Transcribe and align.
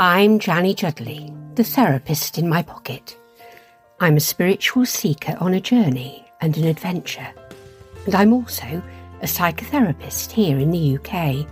I'm 0.00 0.38
Janny 0.38 0.76
Juddly, 0.76 1.34
the 1.56 1.64
therapist 1.64 2.38
in 2.38 2.48
my 2.48 2.62
pocket. 2.62 3.18
I'm 3.98 4.16
a 4.16 4.20
spiritual 4.20 4.86
seeker 4.86 5.36
on 5.40 5.54
a 5.54 5.60
journey 5.60 6.24
and 6.40 6.56
an 6.56 6.66
adventure, 6.66 7.26
and 8.06 8.14
I'm 8.14 8.32
also 8.32 8.80
a 9.22 9.24
psychotherapist 9.24 10.30
here 10.30 10.56
in 10.56 10.70
the 10.70 10.96
UK. 10.98 11.48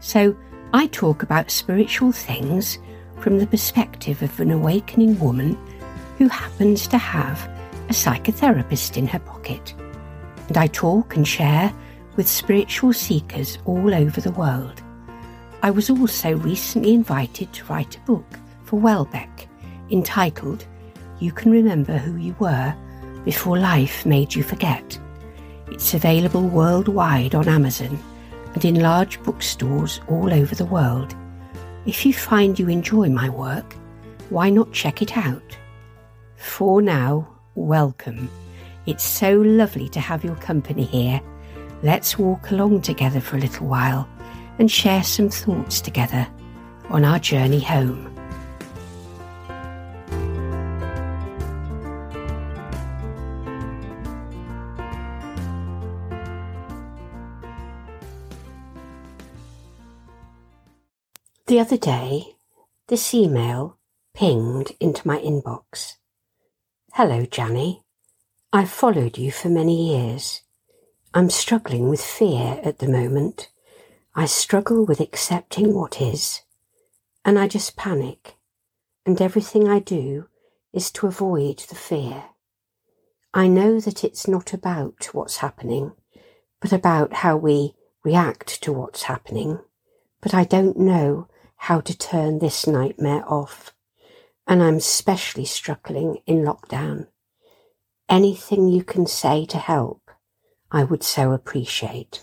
So 0.00 0.34
I 0.72 0.86
talk 0.86 1.22
about 1.22 1.50
spiritual 1.50 2.10
things 2.10 2.78
from 3.20 3.38
the 3.38 3.46
perspective 3.46 4.22
of 4.22 4.40
an 4.40 4.50
awakening 4.50 5.20
woman 5.20 5.58
who 6.16 6.28
happens 6.28 6.86
to 6.88 6.96
have 6.96 7.38
a 7.90 7.92
psychotherapist 7.92 8.96
in 8.96 9.06
her 9.08 9.18
pocket. 9.18 9.74
And 10.48 10.56
I 10.56 10.68
talk 10.68 11.16
and 11.16 11.28
share 11.28 11.70
with 12.16 12.28
spiritual 12.28 12.94
seekers 12.94 13.58
all 13.66 13.92
over 13.92 14.22
the 14.22 14.32
world. 14.32 14.82
I 15.64 15.70
was 15.70 15.88
also 15.88 16.36
recently 16.36 16.92
invited 16.92 17.50
to 17.54 17.64
write 17.64 17.96
a 17.96 18.00
book 18.00 18.38
for 18.64 18.78
Welbeck 18.78 19.48
entitled 19.90 20.66
You 21.20 21.32
Can 21.32 21.50
Remember 21.50 21.96
Who 21.96 22.16
You 22.16 22.36
Were 22.38 22.76
Before 23.24 23.58
Life 23.58 24.04
Made 24.04 24.34
You 24.34 24.42
Forget. 24.42 25.00
It's 25.68 25.94
available 25.94 26.46
worldwide 26.46 27.34
on 27.34 27.48
Amazon 27.48 27.98
and 28.52 28.62
in 28.62 28.80
large 28.80 29.22
bookstores 29.22 30.02
all 30.06 30.34
over 30.34 30.54
the 30.54 30.66
world. 30.66 31.16
If 31.86 32.04
you 32.04 32.12
find 32.12 32.58
you 32.58 32.68
enjoy 32.68 33.08
my 33.08 33.30
work, 33.30 33.72
why 34.28 34.50
not 34.50 34.70
check 34.70 35.00
it 35.00 35.16
out? 35.16 35.56
For 36.36 36.82
now, 36.82 37.26
welcome. 37.54 38.28
It's 38.84 39.02
so 39.02 39.32
lovely 39.40 39.88
to 39.88 40.00
have 40.00 40.24
your 40.24 40.36
company 40.36 40.84
here. 40.84 41.22
Let's 41.82 42.18
walk 42.18 42.50
along 42.50 42.82
together 42.82 43.20
for 43.20 43.36
a 43.38 43.40
little 43.40 43.66
while 43.66 44.06
and 44.58 44.70
share 44.70 45.02
some 45.02 45.28
thoughts 45.28 45.80
together 45.80 46.26
on 46.90 47.04
our 47.04 47.18
journey 47.18 47.60
home. 47.60 48.10
The 61.46 61.60
other 61.60 61.76
day, 61.76 62.36
this 62.88 63.14
email 63.14 63.78
pinged 64.14 64.72
into 64.80 65.06
my 65.06 65.18
inbox. 65.18 65.96
Hello, 66.94 67.26
Janny. 67.26 67.82
I've 68.52 68.70
followed 68.70 69.18
you 69.18 69.30
for 69.30 69.48
many 69.48 69.90
years. 69.90 70.42
I'm 71.12 71.28
struggling 71.28 71.88
with 71.88 72.02
fear 72.02 72.60
at 72.64 72.78
the 72.78 72.88
moment. 72.88 73.50
I 74.16 74.26
struggle 74.26 74.86
with 74.86 75.00
accepting 75.00 75.74
what 75.74 76.00
is, 76.00 76.42
and 77.24 77.36
I 77.36 77.48
just 77.48 77.76
panic, 77.76 78.36
and 79.04 79.20
everything 79.20 79.68
I 79.68 79.80
do 79.80 80.28
is 80.72 80.92
to 80.92 81.08
avoid 81.08 81.58
the 81.58 81.74
fear. 81.74 82.26
I 83.32 83.48
know 83.48 83.80
that 83.80 84.04
it's 84.04 84.28
not 84.28 84.52
about 84.52 85.06
what's 85.12 85.38
happening, 85.38 85.94
but 86.60 86.72
about 86.72 87.12
how 87.12 87.36
we 87.36 87.74
react 88.04 88.62
to 88.62 88.72
what's 88.72 89.02
happening, 89.02 89.58
but 90.20 90.32
I 90.32 90.44
don't 90.44 90.78
know 90.78 91.26
how 91.56 91.80
to 91.80 91.98
turn 91.98 92.38
this 92.38 92.68
nightmare 92.68 93.24
off. 93.26 93.72
And 94.46 94.62
I'm 94.62 94.76
especially 94.76 95.46
struggling 95.46 96.18
in 96.24 96.44
lockdown. 96.44 97.08
Anything 98.08 98.68
you 98.68 98.84
can 98.84 99.06
say 99.06 99.44
to 99.46 99.58
help, 99.58 100.08
I 100.70 100.84
would 100.84 101.02
so 101.02 101.32
appreciate. 101.32 102.20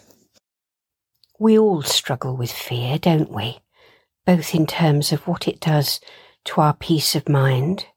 We 1.42 1.58
all 1.58 1.82
struggle 1.82 2.38
with 2.38 2.52
fear, 2.52 3.00
don't 3.00 3.32
we? 3.32 3.62
Both 4.28 4.54
in 4.54 4.68
terms 4.68 5.12
of 5.12 5.26
what 5.28 5.48
it 5.48 5.60
does 5.60 6.00
to 6.46 6.62
our 6.62 6.76
peace 6.76 7.16
of 7.16 7.28
mind 7.28 7.88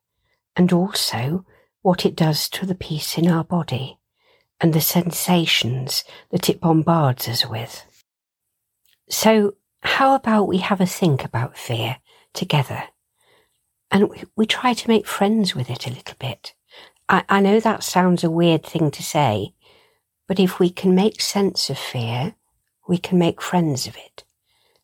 and 0.57 0.73
also 0.73 1.45
what 1.83 2.07
it 2.07 2.17
does 2.17 2.49
to 2.49 2.65
the 2.65 2.75
peace 2.75 3.19
in 3.19 3.31
our 3.31 3.45
body 3.45 3.99
and 4.63 4.73
the 4.73 4.81
sensations 4.81 6.05
that 6.31 6.49
it 6.49 6.59
bombards 6.59 7.29
us 7.29 7.47
with. 7.47 7.85
So 9.11 9.57
how 9.83 10.15
about 10.15 10.49
we 10.49 10.57
have 10.57 10.81
a 10.81 10.87
think 10.87 11.23
about 11.23 11.59
fear 11.59 11.99
together 12.33 12.85
and 13.91 14.09
we, 14.09 14.23
we 14.37 14.47
try 14.47 14.73
to 14.73 14.89
make 14.89 15.07
friends 15.07 15.55
with 15.55 15.69
it 15.69 15.87
a 15.87 15.91
little 15.91 16.17
bit? 16.19 16.55
I, 17.11 17.25
I 17.29 17.41
know 17.41 17.61
that 17.61 17.85
sounds 17.85 18.25
a 18.25 18.31
weird 18.31 18.65
thing 18.65 18.91
to 18.93 19.03
say, 19.03 19.53
but 20.27 20.41
if 20.41 20.59
we 20.59 20.71
can 20.71 20.95
make 20.95 21.21
sense 21.21 21.69
of 21.69 21.77
fear, 21.77 22.37
we 22.89 22.99
can 22.99 23.19
make 23.19 23.41
friends 23.41 23.87
of 23.87 23.97
it. 23.97 24.25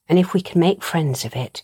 And 0.09 0.19
if 0.19 0.34
we 0.34 0.41
can 0.41 0.61
make 0.61 0.83
friends 0.83 1.25
of 1.25 1.37
it, 1.37 1.62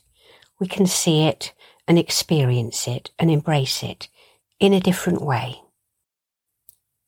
we 0.61 0.69
can 0.69 0.87
see 0.87 1.25
it 1.25 1.53
and 1.89 1.99
experience 1.99 2.87
it 2.87 3.11
and 3.19 3.31
embrace 3.31 3.83
it 3.83 4.09
in 4.59 4.73
a 4.73 4.81
different 4.81 5.23
way. 5.23 5.63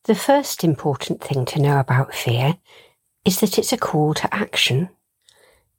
The 0.05 0.15
first 0.15 0.65
important 0.65 1.23
thing 1.23 1.45
to 1.47 1.61
know 1.61 1.79
about 1.79 2.15
fear 2.15 2.57
is 3.25 3.41
that 3.41 3.59
it's 3.59 3.73
a 3.73 3.79
call 3.79 4.15
to 4.15 4.35
action. 4.35 4.89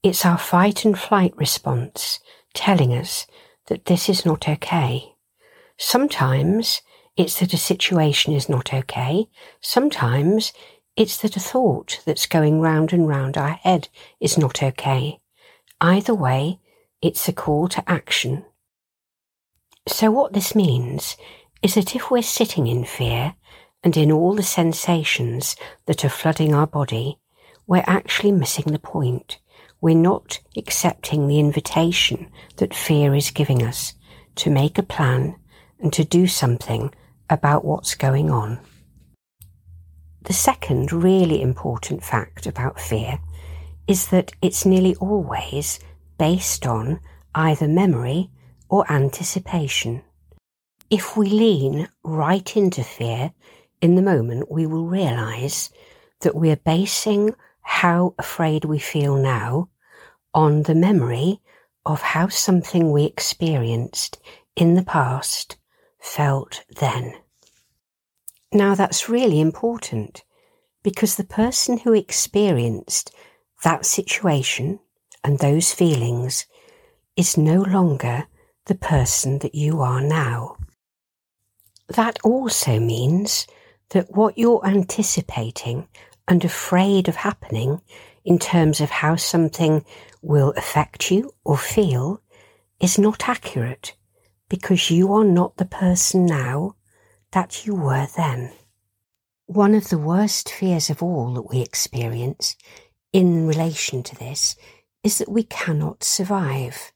It's 0.04 0.26
our 0.26 0.38
fight 0.38 0.86
and 0.86 0.98
flight 0.98 1.34
response 1.36 2.20
telling 2.54 2.94
us 2.94 3.26
that 3.68 3.86
this 3.86 4.10
is 4.10 4.26
not 4.26 4.48
okay. 4.48 5.16
Sometimes 5.78 6.82
it's 7.18 7.40
that 7.40 7.54
a 7.54 7.58
situation 7.58 8.34
is 8.34 8.50
not 8.50 8.74
okay. 8.74 9.28
Sometimes 9.62 10.54
it's 11.00 11.18
that 11.18 11.36
a 11.36 11.40
thought 11.40 12.02
that's 12.06 12.28
going 12.28 12.60
round 12.62 12.94
and 12.94 13.08
round 13.08 13.38
our 13.38 13.54
head 13.54 13.88
is 14.20 14.38
not 14.38 14.62
okay. 14.62 15.20
Either 15.82 16.14
way, 16.14 16.60
it's 17.02 17.28
a 17.28 17.34
call 17.34 17.68
to 17.70 17.90
action. 17.90 18.46
So 19.88 20.12
what 20.12 20.34
this 20.34 20.54
means 20.54 21.18
is 21.64 21.74
that 21.74 21.96
if 21.96 22.12
we're 22.12 22.22
sitting 22.22 22.68
in 22.68 22.84
fear 22.84 23.34
and 23.84 23.96
in 23.98 24.12
all 24.12 24.36
the 24.36 24.44
sensations 24.44 25.56
that 25.88 26.04
are 26.04 26.10
flooding 26.10 26.54
our 26.54 26.68
body, 26.68 27.18
we're 27.66 27.84
actually 27.88 28.34
missing 28.34 28.72
the 28.72 28.78
point 28.78 29.40
we're 29.82 29.96
not 29.96 30.40
accepting 30.58 31.28
the 31.28 31.40
invitation 31.40 32.30
that 32.58 32.74
fear 32.74 33.16
is 33.16 33.32
giving 33.32 33.64
us 33.64 33.94
to 34.36 34.50
make 34.50 34.78
a 34.78 34.84
plan 34.84 35.36
and 35.80 35.94
to 35.94 36.04
do 36.04 36.28
something 36.28 36.94
about 37.30 37.64
what's 37.64 37.96
going 37.96 38.30
on. 38.30 38.60
The 40.24 40.34
second 40.34 40.92
really 40.92 41.42
important 41.42 42.04
fact 42.04 42.46
about 42.46 42.80
fear 42.80 43.20
is 43.88 44.08
that 44.10 44.32
it's 44.42 44.66
nearly 44.66 44.96
always 44.96 45.80
based 46.18 46.68
on 46.68 47.00
either 47.34 47.68
memory 47.68 48.30
or 48.70 48.92
anticipation. 48.92 50.04
If 50.90 51.16
we 51.16 51.30
lean 51.30 51.88
right 52.04 52.56
into 52.56 52.84
fear 52.84 53.32
in 53.82 53.96
the 53.96 54.02
moment, 54.02 54.52
we 54.52 54.66
will 54.66 54.86
realize 54.86 55.70
that 56.22 56.36
we're 56.36 56.58
basing 56.58 57.34
how 57.62 58.14
afraid 58.20 58.66
we 58.66 58.80
feel 58.80 59.16
now 59.16 59.70
on 60.34 60.64
the 60.64 60.76
memory 60.76 61.40
of 61.86 62.02
how 62.02 62.28
something 62.28 62.92
we 62.92 63.06
experienced 63.06 64.20
in 64.56 64.76
the 64.76 64.84
past 64.84 65.56
felt 66.00 66.64
then. 66.80 67.16
Now 68.52 68.76
that's 68.76 69.10
really 69.10 69.40
important 69.40 70.24
because 70.84 71.16
the 71.16 71.24
person 71.24 71.80
who 71.80 71.94
experienced 71.94 73.14
that 73.64 73.86
situation 73.86 74.80
and 75.24 75.40
those 75.40 75.74
feelings 75.74 76.46
is 77.16 77.38
no 77.38 77.62
longer 77.62 78.28
the 78.66 78.76
person 78.76 79.40
that 79.40 79.54
you 79.54 79.82
are 79.82 80.02
now. 80.02 80.56
That 81.90 82.18
also 82.24 82.80
means 82.80 83.46
that 83.90 84.12
what 84.12 84.38
you're 84.38 84.66
anticipating 84.66 85.88
and 86.28 86.46
afraid 86.46 87.08
of 87.08 87.18
happening 87.18 87.82
in 88.24 88.40
terms 88.40 88.80
of 88.80 88.90
how 88.90 89.16
something 89.16 89.84
will 90.22 90.54
affect 90.56 91.12
you 91.12 91.32
or 91.44 91.58
feel 91.58 92.22
is 92.80 92.98
not 92.98 93.28
accurate 93.28 93.96
because 94.48 94.92
you 94.92 95.14
are 95.14 95.24
not 95.24 95.58
the 95.58 95.66
person 95.66 96.26
now 96.26 96.76
that 97.32 97.66
you 97.66 97.76
were 97.76 98.08
then. 98.16 98.52
One 99.46 99.74
of 99.76 99.90
the 99.90 99.98
worst 99.98 100.52
fears 100.52 100.90
of 100.90 101.02
all 101.02 101.34
that 101.34 101.50
we 101.50 101.62
experience 101.62 102.56
in 103.12 103.48
relation 103.48 104.04
to 104.04 104.16
this 104.16 104.56
is 105.04 105.18
that 105.18 105.30
we 105.30 105.44
cannot 105.44 106.04
survive. 106.04 106.92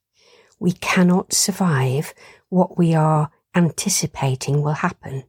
We 0.59 0.74
cannot 0.74 1.33
survive 1.33 2.13
what 2.50 2.77
we 2.77 2.94
are 2.94 3.31
anticipating 3.56 4.62
will 4.62 4.74
happen. 4.74 5.24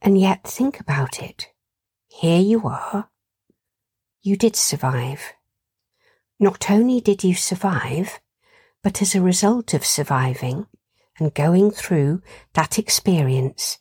And 0.00 0.20
yet 0.20 0.44
think 0.44 0.80
about 0.80 1.22
it. 1.22 1.48
Here 2.08 2.40
you 2.40 2.66
are. 2.66 3.08
You 4.22 4.36
did 4.36 4.56
survive. 4.56 5.32
Not 6.38 6.70
only 6.70 7.00
did 7.00 7.24
you 7.24 7.34
survive, 7.34 8.20
but 8.82 9.00
as 9.00 9.14
a 9.14 9.22
result 9.22 9.74
of 9.74 9.86
surviving 9.86 10.66
and 11.18 11.34
going 11.34 11.70
through 11.70 12.22
that 12.54 12.78
experience, 12.78 13.78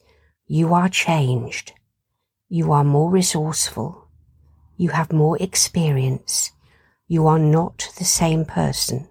you 0.54 0.74
are 0.74 0.90
changed. 0.90 1.72
You 2.50 2.74
are 2.74 2.84
more 2.84 3.10
resourceful. 3.10 4.10
You 4.76 4.90
have 4.90 5.14
more 5.14 5.38
experience. 5.42 6.52
You 7.08 7.26
are 7.28 7.40
not 7.40 7.88
the 7.98 8.04
same 8.04 8.44
person. 8.44 9.08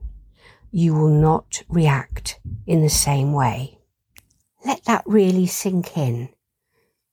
you 0.71 0.95
will 0.95 1.09
not 1.09 1.63
react 1.69 2.39
in 2.67 2.83
the 2.83 2.91
same 2.91 3.33
way. 3.33 3.79
Let 4.65 4.85
that 4.85 5.03
really 5.07 5.47
sink 5.47 5.97
in. 5.97 6.29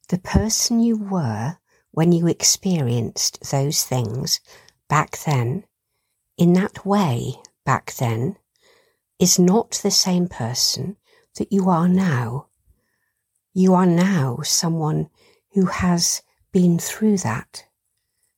The 0.10 0.20
person 0.20 0.80
you 0.80 0.98
were 0.98 1.58
when 1.92 2.12
you 2.12 2.28
experienced 2.28 3.50
those 3.50 3.84
things 3.84 4.40
back 4.88 5.18
then, 5.26 5.64
in 6.38 6.54
that 6.54 6.86
way 6.86 7.36
back 7.66 7.94
then, 7.96 8.38
is 9.20 9.40
not 9.40 9.80
the 9.84 9.92
same 9.92 10.28
person 10.28 10.98
that 11.38 11.52
you 11.52 11.70
are 11.70 11.88
now. 11.90 12.47
You 13.58 13.74
are 13.74 13.88
now 13.88 14.42
someone 14.44 15.10
who 15.56 15.66
has 15.66 16.22
been 16.52 16.78
through 16.78 17.18
that, 17.18 17.66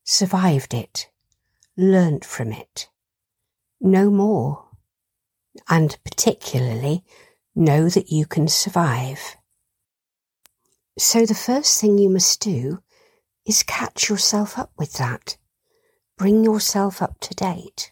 survived 0.06 0.74
it, 0.74 1.10
learnt 1.76 2.24
from 2.24 2.54
it. 2.54 2.88
No 3.82 4.10
more. 4.10 4.70
And 5.68 5.98
particularly, 6.06 7.04
know 7.54 7.90
that 7.90 8.10
you 8.10 8.26
can 8.26 8.48
survive. 8.48 9.36
So 10.98 11.26
the 11.26 11.36
first 11.36 11.82
thing 11.82 11.98
you 11.98 12.10
must 12.10 12.40
do 12.40 12.80
is 13.46 13.62
catch 13.64 14.08
yourself 14.08 14.58
up 14.58 14.72
with 14.78 14.94
that. 14.94 15.36
Bring 16.18 16.46
yourself 16.46 17.02
up 17.02 17.20
to 17.20 17.36
date. 17.36 17.92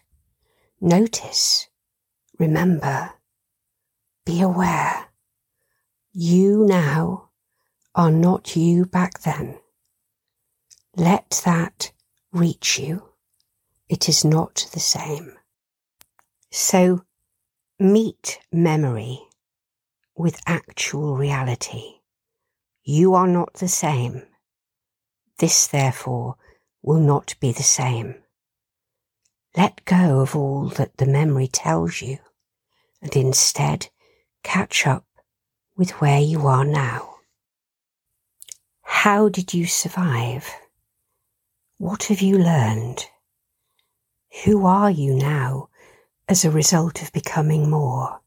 Notice. 0.80 1.68
Remember. 2.38 3.10
Be 4.24 4.40
aware. 4.40 5.07
You 6.20 6.66
now 6.66 7.30
are 7.94 8.10
not 8.10 8.56
you 8.56 8.86
back 8.86 9.20
then. 9.20 9.60
Let 10.96 11.42
that 11.44 11.92
reach 12.32 12.76
you. 12.76 13.10
It 13.88 14.08
is 14.08 14.24
not 14.24 14.66
the 14.72 14.80
same. 14.80 15.34
So 16.50 17.04
meet 17.78 18.40
memory 18.50 19.20
with 20.16 20.40
actual 20.44 21.16
reality. 21.16 22.00
You 22.82 23.14
are 23.14 23.28
not 23.28 23.52
the 23.54 23.68
same. 23.68 24.22
This, 25.38 25.68
therefore, 25.68 26.34
will 26.82 26.98
not 26.98 27.36
be 27.38 27.52
the 27.52 27.62
same. 27.62 28.16
Let 29.56 29.84
go 29.84 30.18
of 30.18 30.34
all 30.34 30.66
that 30.70 30.96
the 30.96 31.06
memory 31.06 31.46
tells 31.46 32.02
you 32.02 32.18
and 33.00 33.14
instead 33.14 33.90
catch 34.42 34.84
up 34.84 35.04
with 35.78 35.92
where 36.00 36.20
you 36.20 36.46
are 36.48 36.64
now. 36.64 37.14
How 38.82 39.28
did 39.28 39.54
you 39.54 39.64
survive? 39.64 40.50
What 41.78 42.04
have 42.04 42.20
you 42.20 42.36
learned? 42.36 43.06
Who 44.44 44.66
are 44.66 44.90
you 44.90 45.14
now 45.14 45.68
as 46.28 46.44
a 46.44 46.50
result 46.50 47.00
of 47.00 47.12
becoming 47.12 47.70
more? 47.70 48.20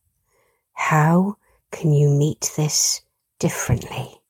How 0.74 1.36
can 1.72 1.94
you 1.94 2.10
meet 2.10 2.54
this 2.56 3.02
differently? 3.38 4.22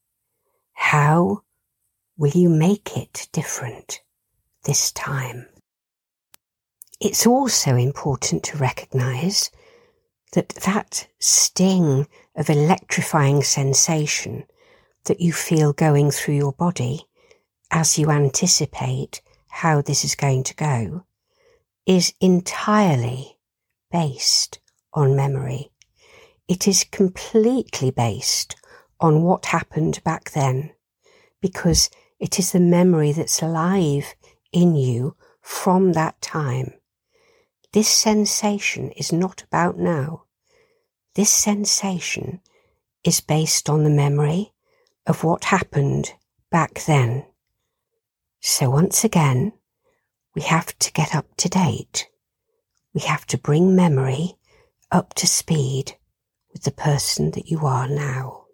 How 0.73 1.43
will 2.17 2.31
you 2.31 2.49
make 2.49 2.97
it 2.97 3.29
different 3.31 4.01
this 4.63 4.91
time? 4.91 5.47
It's 6.99 7.27
also 7.27 7.75
important 7.75 8.43
to 8.45 8.57
recognize 8.57 9.51
that 10.33 10.49
that 10.49 11.07
sting 11.19 12.07
of 12.35 12.49
electrifying 12.49 13.43
sensation 13.43 14.45
that 15.05 15.19
you 15.19 15.33
feel 15.33 15.73
going 15.73 16.11
through 16.11 16.35
your 16.35 16.53
body 16.53 17.05
as 17.71 17.97
you 17.97 18.09
anticipate 18.09 19.21
how 19.49 19.81
this 19.81 20.03
is 20.03 20.15
going 20.15 20.43
to 20.43 20.55
go 20.55 21.05
is 21.85 22.13
entirely 22.21 23.37
based 23.91 24.59
on 24.93 25.15
memory. 25.15 25.71
It 26.47 26.67
is 26.67 26.83
completely 26.83 27.91
based 27.91 28.55
on 28.99 29.23
what 29.23 29.47
happened 29.47 30.01
back 30.03 30.31
then 30.31 30.71
because 31.41 31.89
it 32.19 32.37
is 32.37 32.51
the 32.51 32.59
memory 32.59 33.11
that's 33.11 33.41
alive 33.41 34.13
in 34.51 34.75
you 34.75 35.15
from 35.41 35.93
that 35.93 36.21
time. 36.21 36.73
This 37.73 37.89
sensation 37.89 38.91
is 38.91 39.11
not 39.11 39.43
about 39.43 39.77
now. 39.77 40.25
This 41.13 41.29
sensation 41.29 42.39
is 43.03 43.19
based 43.19 43.69
on 43.69 43.83
the 43.83 43.89
memory 43.89 44.53
of 45.05 45.25
what 45.25 45.45
happened 45.45 46.13
back 46.49 46.85
then. 46.85 47.25
So 48.39 48.69
once 48.69 49.03
again, 49.03 49.51
we 50.35 50.43
have 50.43 50.77
to 50.79 50.93
get 50.93 51.13
up 51.13 51.27
to 51.37 51.49
date. 51.49 52.07
We 52.93 53.01
have 53.01 53.25
to 53.27 53.37
bring 53.37 53.75
memory 53.75 54.35
up 54.89 55.13
to 55.15 55.27
speed 55.27 55.97
with 56.53 56.63
the 56.63 56.71
person 56.71 57.31
that 57.31 57.49
you 57.49 57.65
are 57.65 57.89
now. 57.89 58.45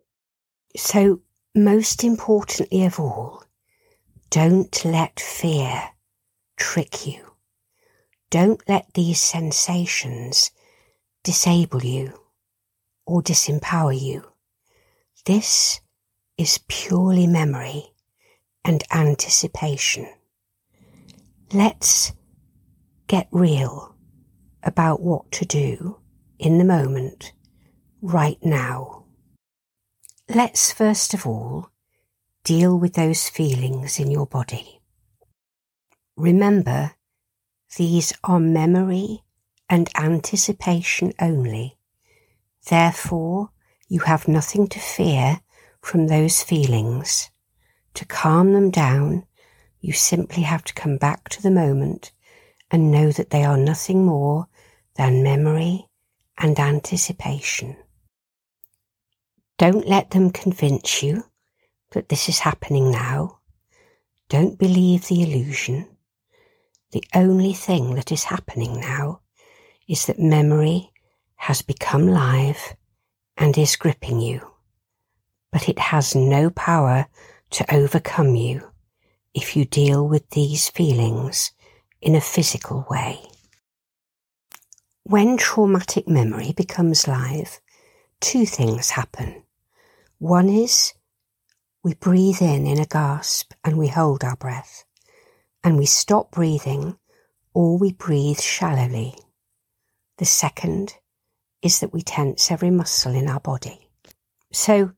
So 0.76 1.22
most 1.54 2.04
importantly 2.04 2.86
of 2.86 3.00
all, 3.00 3.44
don't 4.32 4.84
let 4.84 5.20
fear 5.20 5.90
trick 6.56 7.06
you. 7.06 7.24
Don't 8.32 8.68
let 8.68 8.96
these 8.96 9.22
sensations 9.22 10.50
disable 11.24 11.84
you 11.84 12.20
or 13.08 13.24
disempower 13.24 14.00
you. 14.00 14.24
This 15.26 15.80
is 16.38 16.60
purely 16.68 17.26
memory 17.26 17.94
and 18.64 18.84
anticipation. 18.92 20.08
Let's 21.54 22.12
get 23.08 23.28
real 23.32 23.96
about 24.62 25.02
what 25.02 25.32
to 25.32 25.46
do 25.46 25.98
in 26.38 26.58
the 26.58 26.66
moment 26.66 27.32
right 28.02 28.38
now. 28.44 29.06
Let's 30.30 30.74
first 30.74 31.14
of 31.14 31.26
all 31.26 31.70
deal 32.44 32.78
with 32.78 32.94
those 32.94 33.30
feelings 33.30 34.00
in 34.00 34.12
your 34.12 34.28
body. 34.28 34.82
Remember, 36.18 36.92
these 37.78 38.12
are 38.24 38.40
memory 38.40 39.24
and 39.70 39.90
anticipation 39.96 41.14
only. 41.22 41.77
Therefore, 42.70 43.52
you 43.88 44.02
have 44.02 44.28
nothing 44.28 44.68
to 44.68 44.80
fear 44.80 45.42
from 45.82 46.08
those 46.08 46.44
feelings. 46.44 47.30
To 47.94 48.06
calm 48.06 48.54
them 48.54 48.72
down, 48.72 49.26
you 49.80 49.94
simply 49.94 50.44
have 50.44 50.64
to 50.66 50.74
come 50.74 50.98
back 50.98 51.30
to 51.30 51.42
the 51.42 51.52
moment 51.52 52.12
and 52.70 52.92
know 52.92 53.12
that 53.12 53.30
they 53.30 53.46
are 53.46 53.58
nothing 53.58 54.06
more 54.06 54.48
than 54.96 55.24
memory 55.24 55.88
and 56.38 56.60
anticipation. 56.60 57.78
Don't 59.58 59.88
let 59.88 60.12
them 60.12 60.30
convince 60.30 61.02
you 61.02 61.24
that 61.92 62.10
this 62.10 62.28
is 62.28 62.40
happening 62.40 62.92
now. 62.92 63.40
Don't 64.30 64.60
believe 64.60 65.08
the 65.08 65.24
illusion. 65.24 65.88
The 66.92 67.04
only 67.16 67.54
thing 67.54 67.96
that 67.96 68.12
is 68.12 68.26
happening 68.26 68.80
now 68.82 69.22
is 69.88 70.06
that 70.06 70.20
memory 70.20 70.92
has 71.38 71.62
become 71.62 72.08
live 72.08 72.76
and 73.38 73.58
is 73.58 73.76
gripping 73.76 74.20
you. 74.20 74.46
But 75.52 75.70
it 75.70 75.80
has 75.80 76.14
no 76.14 76.50
power 76.50 77.08
to 77.52 77.74
overcome 77.74 78.36
you 78.36 78.70
if 79.34 79.56
you 79.56 79.66
deal 79.66 80.08
with 80.08 80.30
these 80.32 80.70
feelings 80.70 81.52
in 82.02 82.16
a 82.16 82.22
physical 82.22 82.86
way. 82.90 83.22
When 85.04 85.38
traumatic 85.38 86.08
memory 86.08 86.52
becomes 86.52 87.08
live, 87.08 87.62
two 88.20 88.46
things 88.46 88.90
happen. 88.90 89.44
One 90.20 90.50
is 90.50 90.94
we 91.84 91.94
breathe 91.94 92.42
in 92.42 92.68
in 92.68 92.80
a 92.80 92.86
gasp 92.86 93.54
and 93.64 93.78
we 93.78 93.88
hold 93.88 94.24
our 94.24 94.36
breath, 94.36 94.84
and 95.64 95.78
we 95.78 95.86
stop 95.86 96.32
breathing 96.32 96.98
or 97.54 97.78
we 97.78 97.94
breathe 97.94 98.42
shallowly. 98.42 99.16
The 100.18 100.26
second 100.26 100.96
is 101.62 101.80
that 101.80 101.94
we 101.94 102.02
tense 102.02 102.52
every 102.52 102.70
muscle 102.70 103.14
in 103.14 103.28
our 103.28 103.40
body. 103.40 103.90
So, 104.52 104.92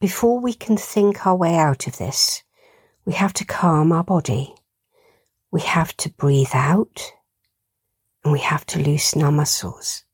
before 0.00 0.40
we 0.40 0.54
can 0.54 0.76
think 0.76 1.26
our 1.26 1.36
way 1.36 1.56
out 1.56 1.86
of 1.86 1.98
this, 1.98 2.42
we 3.04 3.12
have 3.12 3.32
to 3.34 3.44
calm 3.44 3.92
our 3.92 4.04
body. 4.04 4.54
We 5.50 5.60
have 5.60 5.96
to 5.98 6.10
breathe 6.10 6.54
out 6.54 7.12
and 8.24 8.32
we 8.32 8.40
have 8.40 8.66
to 8.66 8.78
loosen 8.80 9.22
our 9.22 9.32
muscles. 9.32 10.04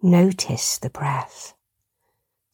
Notice 0.00 0.78
the 0.78 0.90
breath 0.90 1.54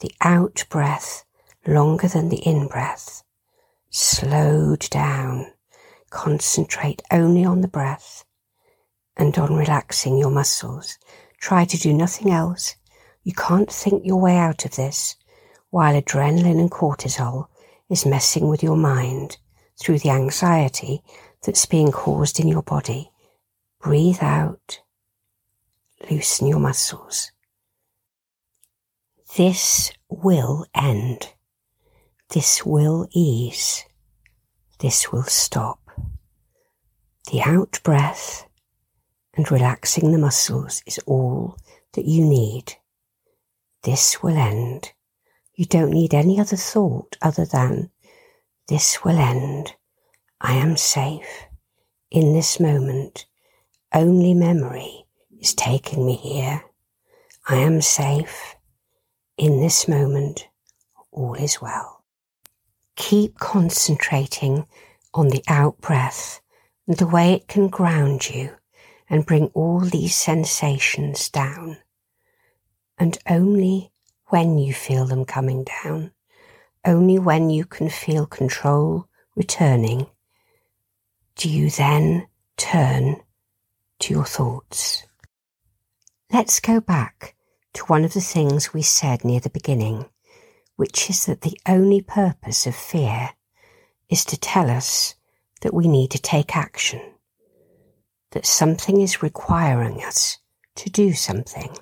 the 0.04 0.12
out 0.20 0.64
breath 0.68 1.24
longer 1.66 2.08
than 2.08 2.28
the 2.28 2.46
in 2.46 2.68
breath. 2.68 3.22
Slowed 3.88 4.86
down. 4.90 5.52
Concentrate 6.10 7.00
only 7.10 7.42
on 7.44 7.62
the 7.62 7.68
breath 7.68 8.24
and 9.16 9.36
on 9.38 9.54
relaxing 9.54 10.18
your 10.18 10.30
muscles. 10.30 10.98
Try 11.44 11.66
to 11.66 11.76
do 11.76 11.92
nothing 11.92 12.30
else. 12.30 12.74
You 13.22 13.34
can't 13.34 13.70
think 13.70 14.06
your 14.06 14.18
way 14.18 14.38
out 14.38 14.64
of 14.64 14.76
this 14.76 15.14
while 15.68 15.94
adrenaline 15.94 16.58
and 16.58 16.70
cortisol 16.70 17.48
is 17.90 18.06
messing 18.06 18.48
with 18.48 18.62
your 18.62 18.78
mind 18.78 19.36
through 19.78 19.98
the 19.98 20.08
anxiety 20.08 21.02
that's 21.42 21.66
being 21.66 21.92
caused 21.92 22.40
in 22.40 22.48
your 22.48 22.62
body. 22.62 23.12
Breathe 23.78 24.22
out. 24.22 24.80
loosen 26.10 26.46
your 26.46 26.60
muscles. 26.60 27.30
This 29.36 29.92
will 30.08 30.64
end. 30.74 31.34
This 32.30 32.64
will 32.64 33.06
ease. 33.12 33.84
This 34.78 35.12
will 35.12 35.24
stop. 35.24 35.78
The 37.30 37.42
out 37.42 37.80
breath 37.84 38.46
and 39.36 39.50
relaxing 39.50 40.12
the 40.12 40.18
muscles 40.18 40.82
is 40.86 40.98
all 41.06 41.56
that 41.94 42.04
you 42.04 42.24
need. 42.24 42.74
This 43.82 44.22
will 44.22 44.36
end. 44.36 44.92
You 45.54 45.64
don't 45.64 45.90
need 45.90 46.14
any 46.14 46.40
other 46.40 46.56
thought 46.56 47.16
other 47.22 47.44
than 47.44 47.90
this 48.68 49.04
will 49.04 49.18
end. 49.18 49.74
I 50.40 50.54
am 50.54 50.76
safe. 50.76 51.46
In 52.10 52.32
this 52.32 52.58
moment, 52.60 53.26
only 53.92 54.34
memory 54.34 55.04
is 55.40 55.54
taking 55.54 56.06
me 56.06 56.16
here. 56.16 56.64
I 57.48 57.56
am 57.56 57.80
safe. 57.80 58.56
In 59.36 59.60
this 59.60 59.88
moment, 59.88 60.48
all 61.10 61.34
is 61.34 61.60
well. 61.60 62.04
Keep 62.96 63.38
concentrating 63.38 64.66
on 65.12 65.28
the 65.28 65.42
out 65.48 65.80
breath 65.80 66.40
and 66.86 66.96
the 66.96 67.06
way 67.06 67.32
it 67.32 67.48
can 67.48 67.68
ground 67.68 68.30
you 68.30 68.56
and 69.08 69.26
bring 69.26 69.46
all 69.48 69.80
these 69.80 70.14
sensations 70.14 71.28
down. 71.28 71.78
And 72.98 73.18
only 73.28 73.92
when 74.26 74.58
you 74.58 74.72
feel 74.72 75.06
them 75.06 75.24
coming 75.24 75.64
down, 75.64 76.12
only 76.84 77.18
when 77.18 77.50
you 77.50 77.64
can 77.64 77.88
feel 77.88 78.26
control 78.26 79.08
returning, 79.36 80.06
do 81.36 81.48
you 81.48 81.70
then 81.70 82.26
turn 82.56 83.20
to 84.00 84.12
your 84.12 84.24
thoughts. 84.24 85.06
Let's 86.32 86.60
go 86.60 86.80
back 86.80 87.34
to 87.74 87.84
one 87.84 88.04
of 88.04 88.12
the 88.12 88.20
things 88.20 88.72
we 88.72 88.82
said 88.82 89.24
near 89.24 89.40
the 89.40 89.50
beginning, 89.50 90.06
which 90.76 91.08
is 91.10 91.26
that 91.26 91.42
the 91.42 91.58
only 91.66 92.00
purpose 92.02 92.66
of 92.66 92.74
fear 92.74 93.30
is 94.08 94.24
to 94.26 94.38
tell 94.38 94.70
us 94.70 95.14
that 95.62 95.74
we 95.74 95.88
need 95.88 96.10
to 96.10 96.20
take 96.20 96.56
action 96.56 97.13
that 98.34 98.44
something 98.44 99.00
is 99.00 99.22
requiring 99.22 100.02
us 100.02 100.38
to 100.74 100.90
do 100.90 101.12
something. 101.12 101.76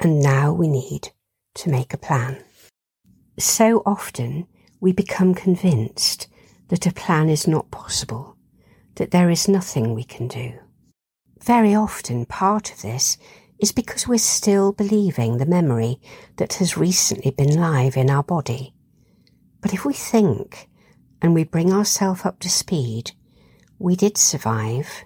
And 0.00 0.20
now 0.20 0.52
we 0.52 0.66
need 0.66 1.12
to 1.54 1.70
make 1.70 1.94
a 1.94 1.98
plan. 1.98 2.42
So 3.38 3.82
often 3.86 4.48
we 4.80 4.92
become 4.92 5.34
convinced 5.34 6.26
that 6.68 6.86
a 6.86 6.92
plan 6.92 7.28
is 7.28 7.46
not 7.46 7.70
possible, 7.70 8.36
that 8.96 9.12
there 9.12 9.30
is 9.30 9.48
nothing 9.48 9.94
we 9.94 10.02
can 10.02 10.26
do. 10.26 10.58
Very 11.40 11.72
often 11.72 12.26
part 12.26 12.72
of 12.72 12.82
this 12.82 13.16
is 13.60 13.70
because 13.70 14.08
we're 14.08 14.18
still 14.18 14.72
believing 14.72 15.38
the 15.38 15.46
memory 15.46 16.00
that 16.36 16.54
has 16.54 16.76
recently 16.76 17.30
been 17.30 17.60
live 17.60 17.96
in 17.96 18.10
our 18.10 18.24
body. 18.24 18.74
But 19.60 19.72
if 19.72 19.84
we 19.84 19.94
think 19.94 20.68
and 21.22 21.32
we 21.32 21.44
bring 21.44 21.72
ourselves 21.72 22.24
up 22.24 22.40
to 22.40 22.50
speed, 22.50 23.12
we 23.78 23.94
did 23.94 24.16
survive 24.16 25.04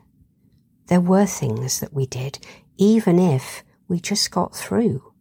there 0.89 1.01
were 1.01 1.27
things 1.27 1.81
that 1.81 1.93
we 1.93 2.07
did, 2.07 2.39
even 2.77 3.19
if 3.19 3.63
we 3.89 4.01
just 4.01 4.31
got 4.31 4.55
through. 4.55 5.13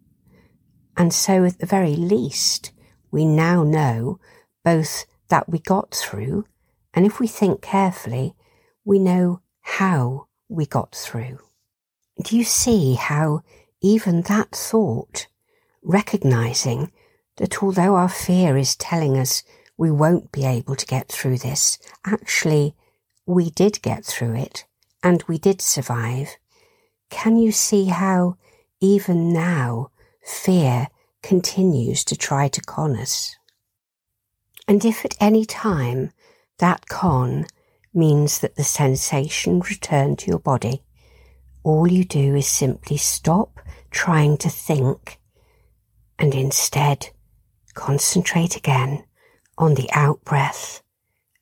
And 0.97 1.13
so, 1.13 1.45
at 1.45 1.59
the 1.59 1.65
very 1.65 1.95
least, 1.95 2.71
we 3.11 3.25
now 3.25 3.63
know 3.63 4.19
both 4.63 5.05
that 5.29 5.49
we 5.49 5.59
got 5.59 5.91
through, 5.91 6.45
and 6.93 7.05
if 7.05 7.19
we 7.19 7.27
think 7.27 7.61
carefully, 7.61 8.35
we 8.83 8.99
know 8.99 9.41
how 9.61 10.27
we 10.49 10.65
got 10.65 10.93
through. 10.93 11.39
Do 12.23 12.37
you 12.37 12.43
see 12.43 12.95
how 12.95 13.41
even 13.81 14.23
that 14.23 14.51
thought, 14.51 15.27
recognizing 15.81 16.91
that 17.37 17.63
although 17.63 17.95
our 17.95 18.09
fear 18.09 18.57
is 18.57 18.75
telling 18.75 19.17
us 19.17 19.43
we 19.77 19.89
won't 19.89 20.31
be 20.31 20.45
able 20.45 20.75
to 20.75 20.85
get 20.85 21.07
through 21.07 21.37
this, 21.39 21.79
actually, 22.05 22.75
we 23.25 23.49
did 23.49 23.81
get 23.81 24.05
through 24.05 24.35
it 24.35 24.65
and 25.03 25.23
we 25.27 25.37
did 25.37 25.61
survive, 25.61 26.37
can 27.09 27.37
you 27.37 27.51
see 27.51 27.85
how 27.85 28.37
even 28.79 29.33
now 29.33 29.91
fear 30.23 30.87
continues 31.21 32.03
to 32.05 32.15
try 32.15 32.47
to 32.47 32.61
con 32.61 32.95
us? 32.95 33.35
And 34.67 34.85
if 34.85 35.03
at 35.03 35.17
any 35.19 35.45
time 35.45 36.11
that 36.59 36.87
con 36.87 37.45
means 37.93 38.39
that 38.39 38.55
the 38.55 38.63
sensation 38.63 39.59
returned 39.59 40.19
to 40.19 40.27
your 40.27 40.39
body, 40.39 40.83
all 41.63 41.91
you 41.91 42.03
do 42.03 42.35
is 42.35 42.47
simply 42.47 42.97
stop 42.97 43.59
trying 43.91 44.37
to 44.37 44.49
think 44.49 45.19
and 46.17 46.33
instead 46.33 47.09
concentrate 47.73 48.55
again 48.55 49.03
on 49.57 49.75
the 49.75 49.89
out 49.91 50.23
breath 50.23 50.81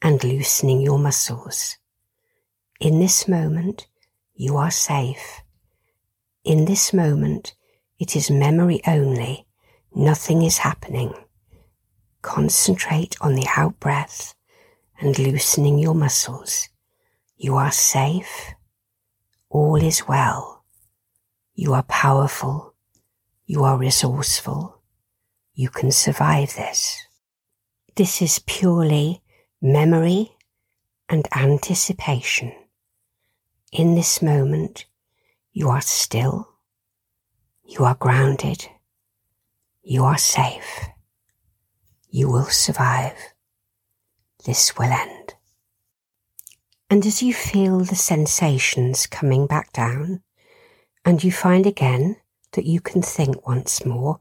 and 0.01 0.23
loosening 0.23 0.81
your 0.81 0.99
muscles. 0.99 1.78
In 2.79 3.01
this 3.01 3.27
moment, 3.27 3.87
you 4.35 4.55
are 4.55 4.71
safe. 4.71 5.41
In 6.45 6.63
this 6.63 6.93
moment, 6.93 7.53
it 7.99 8.15
is 8.15 8.31
memory 8.31 8.79
only. 8.87 9.45
Nothing 9.93 10.43
is 10.43 10.59
happening. 10.59 11.13
Concentrate 12.21 13.17
on 13.19 13.35
the 13.35 13.45
out 13.57 13.77
breath 13.81 14.33
and 14.97 15.19
loosening 15.19 15.77
your 15.77 15.93
muscles. 15.93 16.69
You 17.35 17.57
are 17.57 17.71
safe. 17.71 18.53
All 19.49 19.75
is 19.75 20.07
well. 20.07 20.63
You 21.55 21.73
are 21.73 21.83
powerful. 21.83 22.75
You 23.45 23.65
are 23.65 23.77
resourceful. 23.77 24.81
You 25.53 25.67
can 25.67 25.91
survive 25.91 26.55
this. 26.55 26.97
This 27.97 28.21
is 28.21 28.39
purely 28.39 29.21
memory 29.61 30.31
and 31.09 31.27
anticipation. 31.35 32.53
In 33.71 33.93
this 33.93 34.19
moment, 34.19 34.85
you 35.51 35.69
are 35.69 35.81
still, 35.81 36.49
you 37.63 37.85
are 37.85 37.93
grounded, 37.93 38.67
you 39.83 40.03
are 40.03 40.17
safe, 40.17 40.87
you 42.09 42.31
will 42.31 42.45
survive, 42.45 43.13
this 44.43 44.75
will 44.75 44.91
end. 44.91 45.35
And 46.89 47.05
as 47.05 47.21
you 47.21 47.31
feel 47.31 47.81
the 47.81 47.95
sensations 47.95 49.05
coming 49.05 49.45
back 49.45 49.71
down, 49.71 50.23
and 51.05 51.23
you 51.23 51.31
find 51.31 51.67
again 51.67 52.15
that 52.53 52.65
you 52.65 52.81
can 52.81 53.03
think 53.03 53.47
once 53.47 53.85
more, 53.85 54.19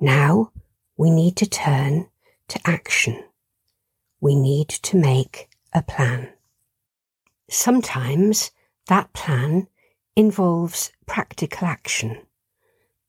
now 0.00 0.50
we 0.96 1.12
need 1.12 1.36
to 1.36 1.48
turn 1.48 2.08
to 2.48 2.60
action. 2.64 3.22
We 4.20 4.34
need 4.34 4.68
to 4.68 4.96
make 4.96 5.48
a 5.72 5.80
plan. 5.80 6.32
Sometimes 7.50 8.50
that 8.88 9.14
plan 9.14 9.68
involves 10.14 10.92
practical 11.06 11.66
action. 11.66 12.20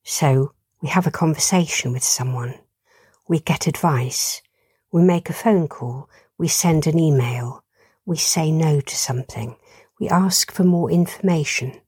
So 0.04 0.54
we 0.82 0.88
have 0.88 1.06
a 1.06 1.12
conversation 1.12 1.92
with 1.92 2.04
someone, 2.04 2.56
we 3.28 3.40
get 3.40 3.68
advice, 3.68 4.42
we 4.94 5.04
make 5.04 5.30
a 5.30 5.34
phone 5.34 5.68
call, 5.68 6.10
we 6.38 6.48
send 6.48 6.88
an 6.88 6.98
email, 6.98 7.66
we 8.06 8.16
say 8.16 8.50
no 8.50 8.80
to 8.80 8.96
something, 8.96 9.58
we 10.00 10.08
ask 10.08 10.54
for 10.54 10.64
more 10.64 10.90
information. 10.90 11.82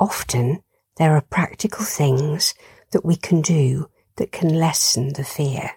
Often 0.00 0.62
there 0.96 1.14
are 1.14 1.20
practical 1.20 1.84
things 1.84 2.54
that 2.92 3.04
we 3.04 3.16
can 3.16 3.42
do 3.42 3.90
that 4.16 4.32
can 4.32 4.48
lessen 4.48 5.12
the 5.12 5.24
fear. 5.24 5.72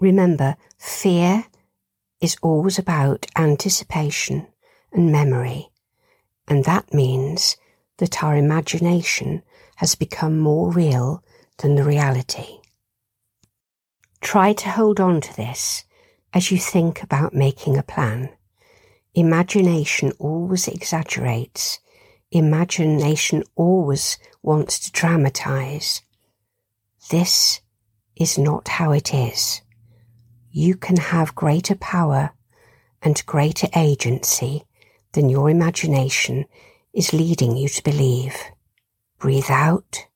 Remember, 0.00 0.56
fear 0.78 1.44
is 2.20 2.36
always 2.42 2.76
about 2.78 3.26
anticipation 3.36 4.48
and 4.92 5.12
memory. 5.12 5.70
And 6.48 6.64
that 6.64 6.92
means 6.92 7.56
that 7.98 8.22
our 8.22 8.36
imagination 8.36 9.42
has 9.76 9.94
become 9.94 10.38
more 10.38 10.72
real 10.72 11.22
than 11.58 11.74
the 11.74 11.84
reality. 11.84 12.58
Try 14.20 14.52
to 14.54 14.70
hold 14.70 15.00
on 15.00 15.20
to 15.20 15.36
this 15.36 15.84
as 16.32 16.50
you 16.50 16.58
think 16.58 17.02
about 17.02 17.34
making 17.34 17.76
a 17.76 17.82
plan. 17.82 18.30
Imagination 19.14 20.12
always 20.18 20.68
exaggerates. 20.68 21.80
Imagination 22.30 23.42
always 23.56 24.18
wants 24.42 24.78
to 24.80 24.92
dramatize. 24.92 26.02
This 27.10 27.60
is 28.14 28.38
not 28.38 28.68
how 28.68 28.92
it 28.92 29.12
is. 29.12 29.62
You 30.50 30.76
can 30.76 30.96
have 30.96 31.34
greater 31.34 31.74
power 31.74 32.32
and 33.02 33.24
greater 33.26 33.68
agency 33.74 34.64
than 35.12 35.28
your 35.28 35.50
imagination 35.50 36.44
is 36.92 37.12
leading 37.12 37.56
you 37.56 37.68
to 37.68 37.82
believe. 37.82 38.34
Breathe 39.18 39.50
out, 39.50 40.06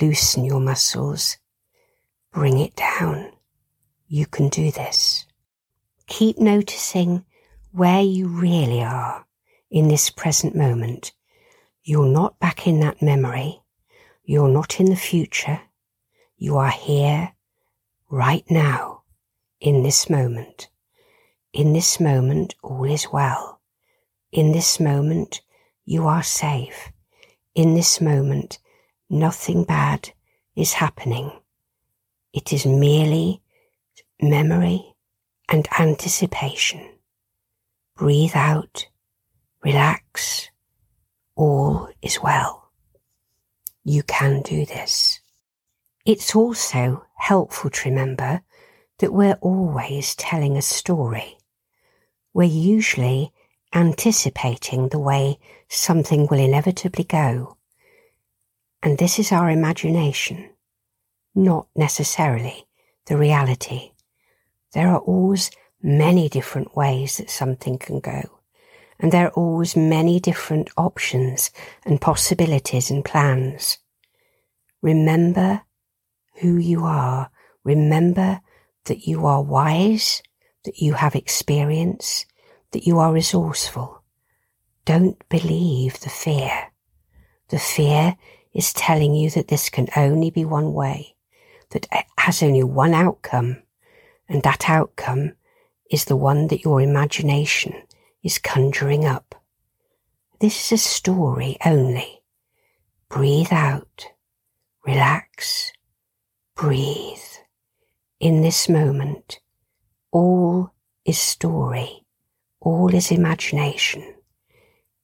loosen 0.00 0.44
your 0.44 0.60
muscles, 0.60 1.38
bring 2.32 2.58
it 2.58 2.76
down. 2.76 3.32
You 4.06 4.26
can 4.26 4.48
do 4.48 4.70
this. 4.70 5.26
Keep 6.06 6.38
noticing 6.38 7.24
where 7.72 8.02
you 8.02 8.28
really 8.28 8.82
are 8.82 9.26
in 9.70 9.88
this 9.88 10.10
present 10.10 10.54
moment. 10.54 11.12
You're 11.82 12.06
not 12.06 12.38
back 12.38 12.66
in 12.66 12.80
that 12.80 13.02
memory. 13.02 13.60
You're 14.24 14.48
not 14.48 14.78
in 14.80 14.86
the 14.86 14.96
future. 14.96 15.60
You 16.36 16.56
are 16.56 16.70
here, 16.70 17.32
right 18.08 18.44
now, 18.50 19.02
in 19.60 19.82
this 19.82 20.08
moment. 20.08 20.68
In 21.52 21.72
this 21.72 21.98
moment, 21.98 22.54
all 22.62 22.84
is 22.84 23.08
well. 23.12 23.53
In 24.34 24.50
this 24.50 24.80
moment, 24.80 25.42
you 25.84 26.08
are 26.08 26.24
safe. 26.24 26.90
In 27.54 27.74
this 27.74 28.00
moment, 28.00 28.58
nothing 29.08 29.62
bad 29.62 30.10
is 30.56 30.72
happening. 30.72 31.30
It 32.32 32.52
is 32.52 32.66
merely 32.66 33.42
memory 34.20 34.96
and 35.48 35.68
anticipation. 35.78 36.84
Breathe 37.94 38.34
out, 38.34 38.88
relax, 39.62 40.50
all 41.36 41.88
is 42.02 42.20
well. 42.20 42.72
You 43.84 44.02
can 44.02 44.42
do 44.42 44.66
this. 44.66 45.20
It's 46.04 46.34
also 46.34 47.04
helpful 47.18 47.70
to 47.70 47.88
remember 47.88 48.42
that 48.98 49.12
we're 49.12 49.38
always 49.40 50.16
telling 50.16 50.56
a 50.56 50.62
story. 50.62 51.38
We're 52.32 52.48
usually 52.48 53.32
anticipating 53.74 54.88
the 54.88 54.98
way 54.98 55.38
something 55.68 56.26
will 56.28 56.38
inevitably 56.38 57.04
go. 57.04 57.56
And 58.82 58.98
this 58.98 59.18
is 59.18 59.32
our 59.32 59.50
imagination, 59.50 60.50
not 61.34 61.66
necessarily 61.74 62.66
the 63.06 63.16
reality. 63.16 63.92
There 64.72 64.88
are 64.88 65.00
always 65.00 65.50
many 65.82 66.28
different 66.28 66.76
ways 66.76 67.18
that 67.18 67.30
something 67.30 67.78
can 67.78 68.00
go, 68.00 68.22
and 68.98 69.10
there 69.10 69.26
are 69.26 69.32
always 69.32 69.76
many 69.76 70.20
different 70.20 70.70
options 70.76 71.50
and 71.84 72.00
possibilities 72.00 72.90
and 72.90 73.04
plans. 73.04 73.78
Remember 74.82 75.62
who 76.40 76.56
you 76.56 76.84
are. 76.84 77.30
Remember 77.64 78.40
that 78.84 79.06
you 79.06 79.26
are 79.26 79.42
wise, 79.42 80.22
that 80.64 80.78
you 80.78 80.92
have 80.94 81.14
experience, 81.14 82.26
that 82.74 82.86
you 82.86 82.98
are 82.98 83.12
resourceful. 83.12 84.02
Don't 84.84 85.26
believe 85.28 86.00
the 86.00 86.10
fear. 86.10 86.72
The 87.48 87.58
fear 87.58 88.16
is 88.52 88.72
telling 88.72 89.14
you 89.14 89.30
that 89.30 89.48
this 89.48 89.70
can 89.70 89.88
only 89.96 90.30
be 90.30 90.44
one 90.44 90.74
way, 90.74 91.14
that 91.70 91.86
it 91.92 92.04
has 92.18 92.42
only 92.42 92.64
one 92.64 92.92
outcome, 92.92 93.62
and 94.28 94.42
that 94.42 94.68
outcome 94.68 95.34
is 95.90 96.06
the 96.06 96.16
one 96.16 96.48
that 96.48 96.64
your 96.64 96.80
imagination 96.80 97.74
is 98.24 98.38
conjuring 98.38 99.04
up. 99.04 99.36
This 100.40 100.66
is 100.66 100.80
a 100.80 100.82
story 100.82 101.56
only. 101.64 102.22
Breathe 103.08 103.52
out, 103.52 104.08
relax, 104.84 105.72
breathe. 106.56 107.18
In 108.18 108.42
this 108.42 108.68
moment, 108.68 109.38
all 110.10 110.72
is 111.04 111.18
story, 111.18 112.03
all 112.64 112.94
is 112.94 113.10
imagination. 113.10 114.02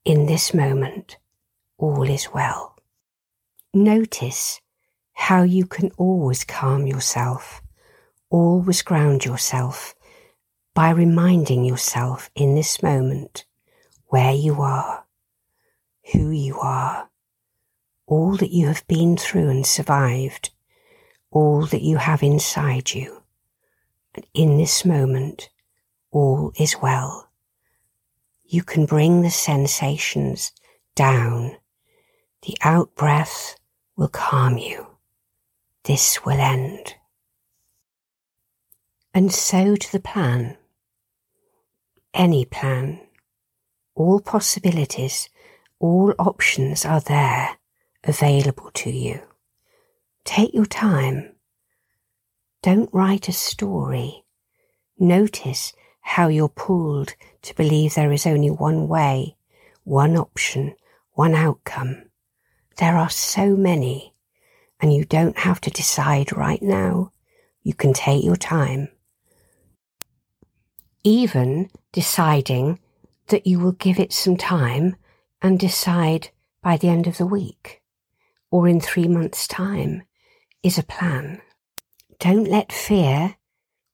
In 0.06 0.24
this 0.24 0.54
moment, 0.54 1.18
all 1.76 2.08
is 2.08 2.26
well. 2.32 2.74
Notice 3.74 4.62
how 5.12 5.42
you 5.42 5.66
can 5.66 5.90
always 5.98 6.42
calm 6.42 6.86
yourself, 6.86 7.60
always 8.30 8.80
ground 8.80 9.26
yourself 9.26 9.94
by 10.74 10.88
reminding 10.88 11.66
yourself 11.66 12.30
in 12.34 12.54
this 12.54 12.82
moment 12.82 13.44
where 14.06 14.32
you 14.32 14.62
are, 14.62 15.04
who 16.14 16.30
you 16.30 16.58
are, 16.58 17.10
all 18.06 18.38
that 18.38 18.52
you 18.52 18.68
have 18.68 18.86
been 18.88 19.18
through 19.18 19.50
and 19.50 19.66
survived, 19.66 20.48
all 21.30 21.66
that 21.66 21.82
you 21.82 21.98
have 21.98 22.22
inside 22.22 22.94
you. 22.94 23.22
And 24.14 24.24
in 24.32 24.56
this 24.56 24.82
moment, 24.86 25.50
all 26.10 26.52
is 26.58 26.76
well. 26.80 27.29
You 28.52 28.64
can 28.64 28.84
bring 28.84 29.22
the 29.22 29.30
sensations 29.30 30.50
down. 30.96 31.56
The 32.42 32.56
out 32.62 32.96
breath 32.96 33.54
will 33.94 34.08
calm 34.08 34.58
you. 34.58 34.88
This 35.84 36.24
will 36.24 36.40
end. 36.40 36.96
And 39.14 39.32
so 39.32 39.76
to 39.76 39.92
the 39.92 40.00
plan. 40.00 40.56
Any 42.12 42.44
plan. 42.44 43.00
All 43.94 44.18
possibilities, 44.18 45.28
all 45.78 46.12
options 46.18 46.84
are 46.84 47.00
there, 47.00 47.56
available 48.02 48.72
to 48.74 48.90
you. 48.90 49.20
Take 50.24 50.52
your 50.52 50.66
time. 50.66 51.36
Don't 52.62 52.92
write 52.92 53.28
a 53.28 53.32
story. 53.32 54.24
Notice 54.98 55.72
how 56.00 56.28
you're 56.28 56.48
pulled 56.48 57.14
to 57.42 57.54
believe 57.54 57.94
there 57.94 58.12
is 58.12 58.26
only 58.26 58.50
one 58.50 58.88
way, 58.88 59.36
one 59.84 60.16
option, 60.16 60.74
one 61.12 61.34
outcome. 61.34 62.04
There 62.76 62.96
are 62.96 63.10
so 63.10 63.56
many, 63.56 64.14
and 64.80 64.92
you 64.92 65.04
don't 65.04 65.38
have 65.38 65.60
to 65.62 65.70
decide 65.70 66.36
right 66.36 66.62
now. 66.62 67.12
You 67.62 67.74
can 67.74 67.92
take 67.92 68.24
your 68.24 68.36
time. 68.36 68.88
Even 71.04 71.70
deciding 71.92 72.78
that 73.28 73.46
you 73.46 73.58
will 73.58 73.72
give 73.72 73.98
it 73.98 74.12
some 74.12 74.36
time 74.36 74.96
and 75.42 75.58
decide 75.58 76.30
by 76.62 76.76
the 76.76 76.88
end 76.88 77.06
of 77.06 77.18
the 77.18 77.26
week 77.26 77.80
or 78.50 78.68
in 78.68 78.80
three 78.80 79.08
months' 79.08 79.46
time 79.46 80.02
is 80.62 80.78
a 80.78 80.82
plan. 80.82 81.40
Don't 82.18 82.48
let 82.48 82.72
fear, 82.72 83.36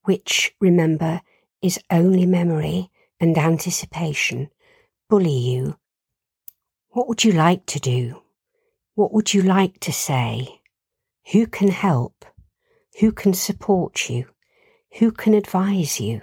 which, 0.02 0.54
remember, 0.60 1.20
is 1.62 1.80
only 1.90 2.26
memory 2.26 2.90
and 3.20 3.36
anticipation, 3.36 4.50
bully 5.08 5.38
you. 5.38 5.78
What 6.90 7.08
would 7.08 7.24
you 7.24 7.32
like 7.32 7.66
to 7.66 7.80
do? 7.80 8.22
What 8.94 9.12
would 9.12 9.34
you 9.34 9.42
like 9.42 9.80
to 9.80 9.92
say? 9.92 10.60
Who 11.32 11.46
can 11.46 11.68
help? 11.68 12.24
Who 13.00 13.12
can 13.12 13.34
support 13.34 14.08
you? 14.08 14.26
Who 14.98 15.12
can 15.12 15.34
advise 15.34 16.00
you? 16.00 16.22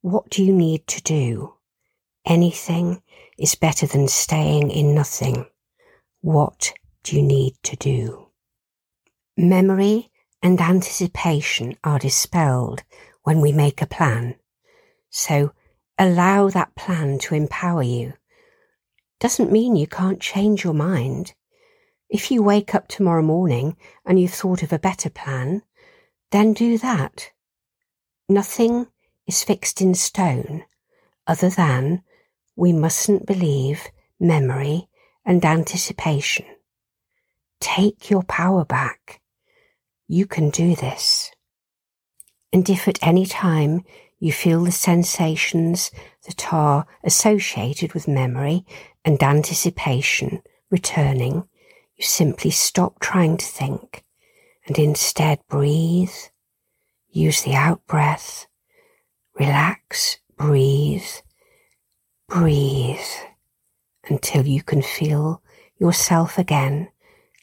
What 0.00 0.30
do 0.30 0.42
you 0.42 0.52
need 0.52 0.86
to 0.88 1.02
do? 1.02 1.54
Anything 2.26 3.02
is 3.38 3.54
better 3.54 3.86
than 3.86 4.08
staying 4.08 4.70
in 4.70 4.94
nothing. 4.94 5.46
What 6.20 6.72
do 7.02 7.16
you 7.16 7.22
need 7.22 7.54
to 7.64 7.76
do? 7.76 8.28
Memory 9.36 10.10
and 10.42 10.60
anticipation 10.60 11.76
are 11.84 11.98
dispelled 11.98 12.82
when 13.24 13.40
we 13.40 13.52
make 13.52 13.82
a 13.82 13.86
plan. 13.86 14.36
So 15.10 15.52
allow 15.98 16.48
that 16.50 16.74
plan 16.76 17.18
to 17.20 17.34
empower 17.34 17.82
you. 17.82 18.14
Doesn't 19.20 19.52
mean 19.52 19.76
you 19.76 19.86
can't 19.86 20.20
change 20.20 20.64
your 20.64 20.74
mind. 20.74 21.34
If 22.08 22.30
you 22.30 22.42
wake 22.42 22.74
up 22.74 22.86
tomorrow 22.88 23.22
morning 23.22 23.76
and 24.04 24.20
you've 24.20 24.34
thought 24.34 24.62
of 24.62 24.72
a 24.72 24.78
better 24.78 25.10
plan, 25.10 25.62
then 26.30 26.52
do 26.52 26.78
that. 26.78 27.30
Nothing 28.28 28.86
is 29.26 29.42
fixed 29.42 29.80
in 29.80 29.94
stone 29.94 30.64
other 31.26 31.48
than 31.48 32.02
we 32.56 32.72
mustn't 32.72 33.26
believe 33.26 33.88
memory 34.20 34.88
and 35.24 35.44
anticipation. 35.44 36.46
Take 37.60 38.10
your 38.10 38.22
power 38.22 38.64
back. 38.64 39.20
You 40.06 40.26
can 40.26 40.50
do 40.50 40.76
this. 40.76 41.30
And 42.54 42.70
if 42.70 42.86
at 42.86 43.04
any 43.04 43.26
time 43.26 43.84
you 44.20 44.32
feel 44.32 44.62
the 44.62 44.70
sensations 44.70 45.90
that 46.24 46.52
are 46.54 46.86
associated 47.02 47.94
with 47.94 48.06
memory 48.06 48.64
and 49.04 49.20
anticipation 49.20 50.40
returning, 50.70 51.48
you 51.96 52.04
simply 52.04 52.52
stop 52.52 53.00
trying 53.00 53.38
to 53.38 53.44
think 53.44 54.04
and 54.68 54.78
instead 54.78 55.40
breathe. 55.48 56.14
Use 57.10 57.42
the 57.42 57.54
out 57.54 57.84
breath. 57.88 58.46
Relax, 59.34 60.18
breathe, 60.36 61.10
breathe 62.28 63.10
until 64.08 64.46
you 64.46 64.62
can 64.62 64.80
feel 64.80 65.42
yourself 65.76 66.38
again 66.38 66.88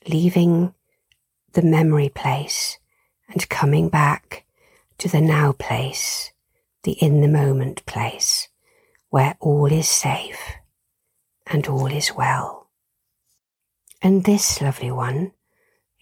leaving 0.07 0.73
the 1.51 1.61
memory 1.61 2.07
place 2.07 2.79
and 3.27 3.49
coming 3.49 3.89
back 3.89 4.45
to 5.01 5.07
the 5.07 5.19
now 5.19 5.51
place, 5.51 6.31
the 6.83 6.91
in 6.91 7.21
the 7.21 7.27
moment 7.27 7.83
place, 7.87 8.49
where 9.09 9.35
all 9.39 9.65
is 9.65 9.89
safe 9.89 10.57
and 11.47 11.65
all 11.65 11.87
is 11.87 12.13
well. 12.13 12.69
And 14.03 14.25
this, 14.25 14.61
lovely 14.61 14.91
one, 14.91 15.31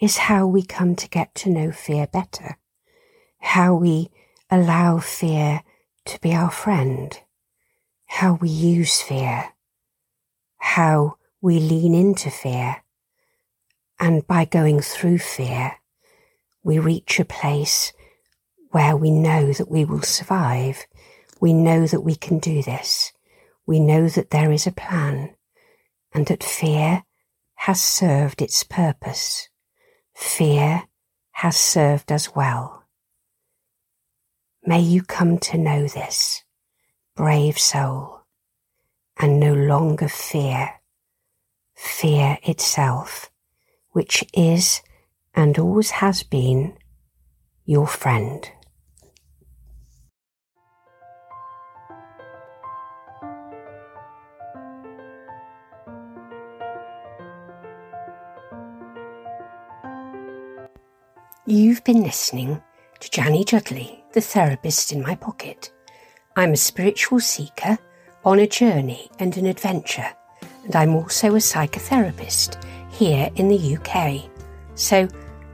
is 0.02 0.18
how 0.18 0.46
we 0.48 0.64
come 0.64 0.98
to 0.98 1.08
get 1.08 1.34
to 1.36 1.50
know 1.50 1.72
fear 1.72 2.08
better, 2.08 2.58
how 3.40 3.74
we 3.74 4.12
allow 4.52 5.00
fear 5.00 5.64
to 6.04 6.20
be 6.20 6.34
our 6.34 6.52
friend, 6.52 7.18
how 8.06 8.34
we 8.34 8.50
use 8.50 9.00
fear, 9.00 9.54
how 10.58 11.16
we 11.40 11.62
lean 11.62 11.96
into 11.96 12.30
fear. 12.30 12.84
And 13.98 14.28
by 14.28 14.44
going 14.44 14.82
through 14.82 15.20
fear, 15.20 15.76
we 16.64 16.80
reach 16.80 17.18
a 17.22 17.24
place 17.24 17.94
where 18.70 18.96
we 18.96 19.12
know 19.12 19.52
that 19.54 19.70
we 19.70 19.86
will 19.86 20.02
survive. 20.02 20.86
We 21.40 21.54
know 21.54 21.88
that 21.88 22.02
we 22.02 22.16
can 22.16 22.40
do 22.40 22.62
this. 22.62 23.14
We 23.66 23.80
know 23.80 24.08
that 24.10 24.32
there 24.32 24.52
is 24.52 24.68
a 24.68 24.72
plan 24.72 25.36
and 26.14 26.26
that 26.28 26.44
fear 26.44 27.04
has 27.56 27.82
served 27.82 28.42
its 28.42 28.64
purpose. 28.64 29.50
Fear 30.16 30.84
has 31.32 31.56
served 31.58 32.12
us 32.12 32.36
well. 32.36 32.84
May 34.64 34.82
you 34.82 35.04
come 35.04 35.38
to 35.40 35.58
know 35.58 35.88
this, 35.88 36.44
brave 37.16 37.58
soul, 37.58 38.22
and 39.18 39.40
no 39.40 39.54
longer 39.54 40.08
fear 40.08 40.80
fear 41.80 42.38
itself, 42.44 43.32
which 43.92 44.26
is 44.34 44.82
and 45.34 45.58
always 45.58 45.92
has 45.92 46.24
been 46.24 46.78
your 47.64 47.88
friend. 47.88 48.52
You've 61.52 61.84
been 61.84 62.04
listening 62.04 62.62
to 63.00 63.10
Janny 63.10 63.44
Juddly, 63.44 64.04
the 64.14 64.22
therapist 64.22 64.92
in 64.92 65.02
my 65.02 65.16
pocket. 65.16 65.72
I'm 66.36 66.52
a 66.52 66.56
spiritual 66.56 67.20
seeker 67.20 67.80
on 68.24 68.38
a 68.38 68.46
journey 68.46 69.10
and 69.18 69.36
an 69.36 69.48
adventure, 69.48 70.12
and 70.64 70.76
I'm 70.76 70.94
also 70.94 71.30
a 71.30 71.40
psychotherapist 71.40 72.64
here 72.92 73.32
in 73.34 73.48
the 73.48 73.78
UK. 73.78 74.30
So 74.76 75.08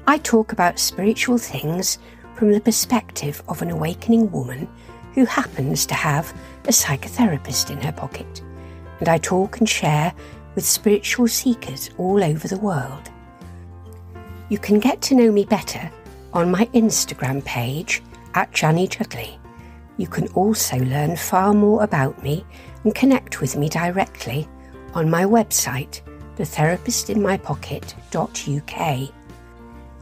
I 0.05 0.17
talk 0.17 0.51
about 0.51 0.79
spiritual 0.79 1.38
things 1.38 1.97
from 2.34 2.51
the 2.51 2.60
perspective 2.60 3.41
of 3.47 3.62
an 3.62 3.71
awakening 3.71 4.29
woman 4.31 4.67
who 5.13 5.23
happens 5.23 5.86
to 5.86 5.95
have 5.95 6.34
a 6.65 6.71
psychotherapist 6.71 7.71
in 7.71 7.79
her 7.79 7.93
pocket. 7.93 8.41
And 8.99 9.08
I 9.08 9.17
talk 9.17 9.60
and 9.60 9.69
share 9.69 10.13
with 10.55 10.65
spiritual 10.65 11.29
seekers 11.29 11.89
all 11.97 12.21
over 12.21 12.49
the 12.49 12.60
world. 12.60 13.12
You 14.47 14.60
can 14.60 14.79
get 14.79 15.01
to 15.03 15.15
know 15.15 15.31
me 15.31 15.43
better 15.43 15.89
on 16.31 16.51
my 16.51 16.65
Instagram 16.67 17.43
page 17.45 18.03
at 18.36 18.51
Janny 18.51 18.88
Juddly. 18.88 19.39
You 19.97 20.05
can 20.08 20.27
also 20.29 20.77
learn 20.77 21.15
far 21.15 21.51
more 21.53 21.84
about 21.84 22.21
me 22.21 22.45
and 22.84 22.93
connect 22.93 23.41
with 23.41 23.58
me 23.58 23.69
directly 23.69 24.47
on 24.93 25.10
my 25.10 25.23
website, 25.23 26.01
thetherapistinmypocket.uk. 26.38 29.13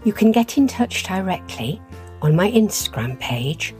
You 0.04 0.14
can 0.14 0.34
get 0.34 0.58
in 0.58 0.68
touch 0.68 1.04
directly 1.04 1.82
on 2.22 2.36
my 2.36 2.52
Instagram 2.52 3.18
page 3.20 3.74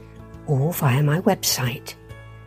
or 0.46 0.72
via 0.72 1.02
my 1.02 1.20
website. 1.20 1.94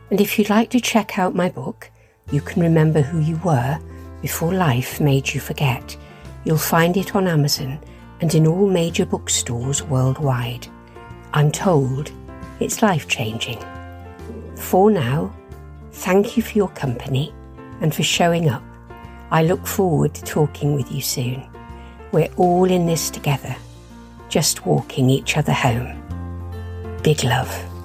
And 0.09 0.19
if 0.19 0.39
you'd 0.39 0.49
like 0.49 0.71
to 0.71 0.79
check 0.79 1.19
out 1.19 1.35
my 1.35 1.49
book, 1.49 1.91
You 2.31 2.41
Can 2.41 2.63
Remember 2.63 3.01
Who 3.01 3.19
You 3.19 3.37
Were 3.43 3.77
Before 4.23 4.55
Life 4.55 4.99
Made 4.99 5.31
You 5.31 5.39
Forget, 5.39 5.95
you'll 6.45 6.57
find 6.57 6.97
it 6.97 7.15
on 7.15 7.27
Amazon 7.27 7.77
and 8.21 8.33
in 8.33 8.47
all 8.47 8.69
major 8.69 9.05
bookstores 9.05 9.83
worldwide. 9.83 10.67
I'm 11.33 11.51
told 11.51 12.11
it's 12.59 12.81
life 12.81 13.07
changing. 13.07 13.63
For 14.55 14.89
now, 14.89 15.33
thank 15.91 16.37
you 16.37 16.43
for 16.43 16.57
your 16.57 16.69
company 16.69 17.33
and 17.81 17.93
for 17.93 18.03
showing 18.03 18.49
up. 18.49 18.63
I 19.29 19.43
look 19.43 19.67
forward 19.67 20.13
to 20.15 20.23
talking 20.23 20.73
with 20.75 20.91
you 20.91 21.01
soon. 21.01 21.47
We're 22.11 22.31
all 22.37 22.65
in 22.65 22.85
this 22.85 23.09
together, 23.09 23.55
just 24.29 24.65
walking 24.65 25.09
each 25.09 25.37
other 25.37 25.53
home. 25.53 26.01
Big 27.03 27.23
love. 27.23 27.76